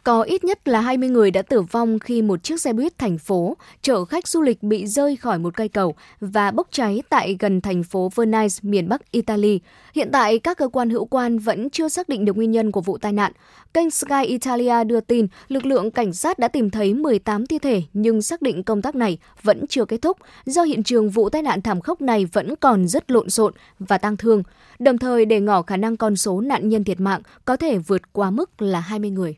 [0.06, 3.18] Có ít nhất là 20 người đã tử vong khi một chiếc xe buýt thành
[3.18, 7.36] phố chở khách du lịch bị rơi khỏi một cây cầu và bốc cháy tại
[7.40, 9.60] gần thành phố Venice, miền Bắc Italy.
[9.96, 12.82] Hiện tại, các cơ quan hữu quan vẫn chưa xác định được nguyên nhân của
[12.82, 13.32] vụ tai nạn.
[13.74, 17.82] Kênh Sky Italia đưa tin lực lượng cảnh sát đã tìm thấy 18 thi thể
[17.94, 21.42] nhưng xác định công tác này vẫn chưa kết thúc do hiện trường vụ tai
[21.42, 24.44] nạn thảm khốc này vẫn còn rất lộn xộn và tang thương,
[24.80, 28.14] đồng thời để ngỏ khả năng con số nạn nhân thiệt mạng có thể vượt
[28.14, 29.36] qua mức là 20 người.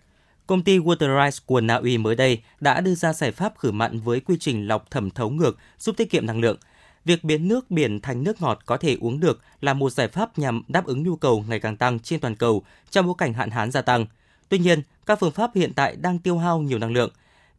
[0.48, 4.00] Công ty Waterrise của Na Uy mới đây đã đưa ra giải pháp khử mặn
[4.00, 6.58] với quy trình lọc thẩm thấu ngược giúp tiết kiệm năng lượng.
[7.06, 10.40] Việc biến nước biển thành nước ngọt có thể uống được là một giải pháp
[10.40, 13.50] nhằm đáp ứng nhu cầu ngày càng tăng trên toàn cầu trong bối cảnh hạn
[13.50, 14.06] hán gia tăng.
[14.50, 17.10] Tuy nhiên, các phương pháp hiện tại đang tiêu hao nhiều năng lượng.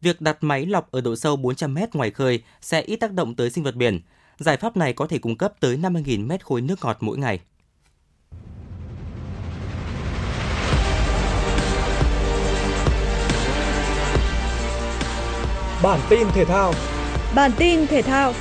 [0.01, 3.35] Việc đặt máy lọc ở độ sâu 400 m ngoài khơi sẽ ít tác động
[3.35, 3.99] tới sinh vật biển.
[4.37, 7.39] Giải pháp này có thể cung cấp tới 50.000 mét khối nước ngọt mỗi ngày.
[15.83, 16.73] Bản tin thể thao.
[17.35, 18.33] Bản tin thể thao.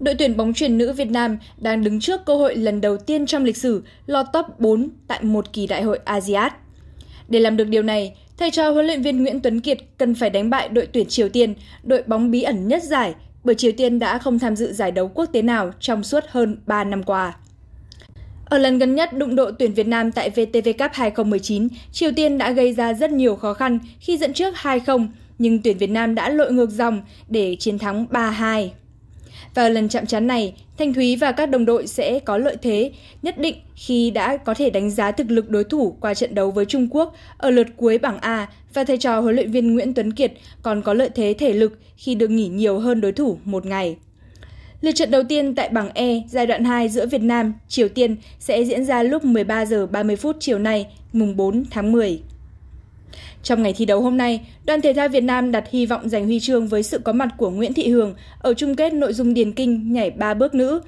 [0.00, 3.26] Đội tuyển bóng chuyền nữ Việt Nam đang đứng trước cơ hội lần đầu tiên
[3.26, 6.52] trong lịch sử lọt top 4 tại một kỳ đại hội ASEAN.
[7.28, 10.30] Để làm được điều này, thầy trò huấn luyện viên Nguyễn Tuấn Kiệt cần phải
[10.30, 13.98] đánh bại đội tuyển Triều Tiên, đội bóng bí ẩn nhất giải, bởi Triều Tiên
[13.98, 17.34] đã không tham dự giải đấu quốc tế nào trong suốt hơn 3 năm qua.
[18.50, 22.38] Ở lần gần nhất đụng độ tuyển Việt Nam tại VTV Cup 2019, Triều Tiên
[22.38, 25.06] đã gây ra rất nhiều khó khăn khi dẫn trước 2-0,
[25.38, 28.68] nhưng tuyển Việt Nam đã lội ngược dòng để chiến thắng 3-2.
[29.54, 32.92] Và lần chạm trán này, Thanh Thúy và các đồng đội sẽ có lợi thế
[33.22, 36.50] nhất định khi đã có thể đánh giá thực lực đối thủ qua trận đấu
[36.50, 39.94] với Trung Quốc ở lượt cuối bảng A và thầy trò huấn luyện viên Nguyễn
[39.94, 40.32] Tuấn Kiệt
[40.62, 43.96] còn có lợi thế thể lực khi được nghỉ nhiều hơn đối thủ một ngày.
[44.80, 48.16] Lượt trận đầu tiên tại bảng E giai đoạn 2 giữa Việt Nam, Triều Tiên
[48.38, 52.22] sẽ diễn ra lúc 13 giờ 30 phút chiều nay, mùng 4 tháng 10.
[53.42, 56.24] Trong ngày thi đấu hôm nay, đoàn thể thao Việt Nam đặt hy vọng giành
[56.24, 59.34] huy chương với sự có mặt của Nguyễn Thị Hường ở chung kết nội dung
[59.34, 60.80] điền kinh nhảy 3 bước nữ,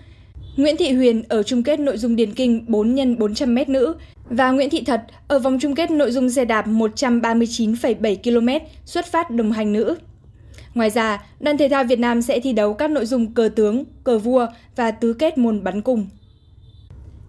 [0.57, 3.95] Nguyễn Thị Huyền ở chung kết nội dung điền kinh 4 x 400 m nữ
[4.31, 9.07] và Nguyễn Thị Thật ở vòng chung kết nội dung xe đạp 139,7 km xuất
[9.07, 9.97] phát đồng hành nữ.
[10.75, 13.85] Ngoài ra, đoàn thể thao Việt Nam sẽ thi đấu các nội dung cờ tướng,
[14.05, 16.07] cờ vua và tứ kết môn bắn cung.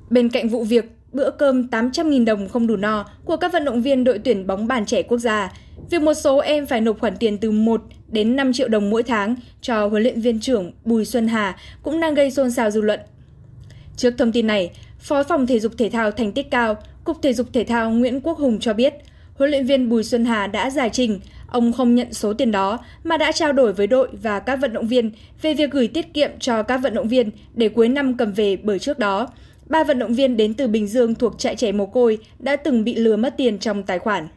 [0.10, 3.82] Bên cạnh vụ việc bữa cơm 800.000 đồng không đủ no của các vận động
[3.82, 5.54] viên đội tuyển bóng bàn trẻ quốc gia,
[5.90, 9.04] việc một số em phải nộp khoản tiền từ 1 đến 5 triệu đồng mỗi
[9.04, 12.82] tháng cho huấn luyện viên trưởng Bùi Xuân Hà cũng đang gây xôn xao dư
[12.82, 13.00] luận.
[13.98, 17.34] Trước thông tin này, Phó phòng Thể dục Thể thao thành tích cao, Cục Thể
[17.34, 18.94] dục Thể thao Nguyễn Quốc Hùng cho biết,
[19.36, 21.20] huấn luyện viên Bùi Xuân Hà đã giải trình
[21.54, 24.74] Ông không nhận số tiền đó mà đã trao đổi với đội và các vận
[24.74, 25.12] động viên
[25.42, 28.58] về việc gửi tiết kiệm cho các vận động viên để cuối năm cầm về
[28.64, 29.28] bởi trước đó.
[29.70, 32.84] Ba vận động viên đến từ Bình Dương thuộc trại trẻ mồ côi đã từng
[32.84, 34.28] bị lừa mất tiền trong tài khoản.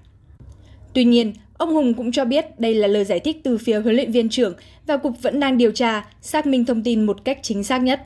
[0.94, 3.96] Tuy nhiên, ông Hùng cũng cho biết đây là lời giải thích từ phía huấn
[3.96, 4.54] luyện viên trưởng
[4.86, 8.00] và cục vẫn đang điều tra, xác minh thông tin một cách chính xác nhất.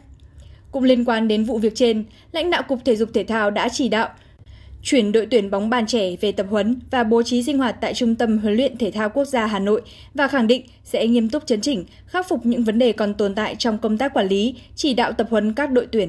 [0.73, 3.69] Cũng liên quan đến vụ việc trên, lãnh đạo Cục Thể dục Thể thao đã
[3.69, 4.09] chỉ đạo
[4.83, 7.95] chuyển đội tuyển bóng bàn trẻ về tập huấn và bố trí sinh hoạt tại
[7.95, 9.83] Trung tâm huấn luyện thể thao quốc gia Hà Nội
[10.15, 13.35] và khẳng định sẽ nghiêm túc chấn chỉnh, khắc phục những vấn đề còn tồn
[13.35, 16.09] tại trong công tác quản lý, chỉ đạo tập huấn các đội tuyển.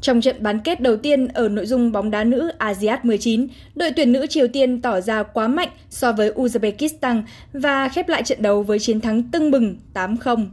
[0.00, 3.90] Trong trận bán kết đầu tiên ở nội dung bóng đá nữ ASEAN 19, đội
[3.96, 8.42] tuyển nữ Triều Tiên tỏ ra quá mạnh so với Uzbekistan và khép lại trận
[8.42, 10.46] đấu với chiến thắng tưng bừng 8-0.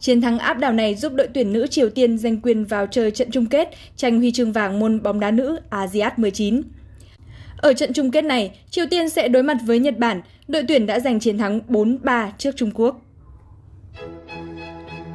[0.00, 3.10] Chiến thắng áp đảo này giúp đội tuyển nữ Triều Tiên giành quyền vào chơi
[3.10, 6.62] trận chung kết tranh huy chương vàng môn bóng đá nữ ASEAN 19.
[7.56, 10.86] Ở trận chung kết này, Triều Tiên sẽ đối mặt với Nhật Bản, đội tuyển
[10.86, 13.00] đã giành chiến thắng 4-3 trước Trung Quốc.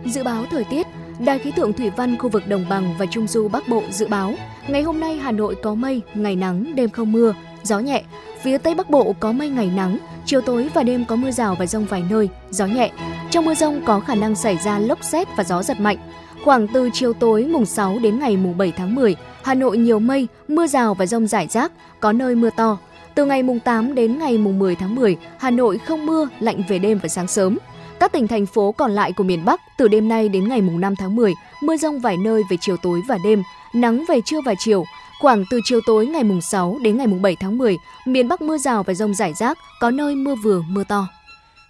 [0.06, 0.88] Dự báo thời tiết
[1.20, 4.08] Đài khí tượng thủy văn khu vực đồng bằng và trung du Bắc Bộ dự
[4.08, 4.34] báo,
[4.68, 8.04] ngày hôm nay Hà Nội có mây, ngày nắng, đêm không mưa, gió nhẹ.
[8.44, 11.56] Phía Tây Bắc Bộ có mây ngày nắng, chiều tối và đêm có mưa rào
[11.60, 12.92] và rông vài nơi, gió nhẹ.
[13.32, 15.98] Trong mưa rông có khả năng xảy ra lốc xét và gió giật mạnh.
[16.44, 20.00] Khoảng từ chiều tối mùng 6 đến ngày mùng 7 tháng 10, Hà Nội nhiều
[20.00, 22.78] mây, mưa rào và rông rải rác, có nơi mưa to.
[23.16, 26.62] Từ ngày mùng 8 đến ngày mùng 10 tháng 10, Hà Nội không mưa, lạnh
[26.68, 27.58] về đêm và sáng sớm.
[28.00, 30.80] Các tỉnh thành phố còn lại của miền Bắc từ đêm nay đến ngày mùng
[30.80, 34.42] 5 tháng 10, mưa rông vài nơi về chiều tối và đêm, nắng về trưa
[34.46, 34.86] và chiều.
[35.20, 38.42] Khoảng từ chiều tối ngày mùng 6 đến ngày mùng 7 tháng 10, miền Bắc
[38.42, 41.08] mưa rào và rông rải rác, có nơi mưa vừa mưa to.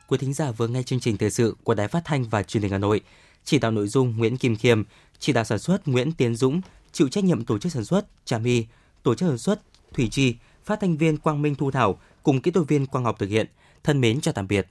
[0.07, 2.63] Quý thính giả vừa nghe chương trình thời sự của Đài Phát thanh và Truyền
[2.63, 3.01] hình Hà Nội.
[3.43, 4.83] Chỉ đạo nội dung Nguyễn Kim Khiêm,
[5.19, 8.37] chỉ đạo sản xuất Nguyễn Tiến Dũng, chịu trách nhiệm tổ chức sản xuất Trà
[8.37, 8.65] My,
[9.03, 9.61] tổ chức sản xuất
[9.93, 10.35] Thủy Chi,
[10.65, 13.47] phát thanh viên Quang Minh Thu Thảo cùng kỹ thuật viên Quang Học thực hiện.
[13.83, 14.67] Thân mến chào tạm biệt.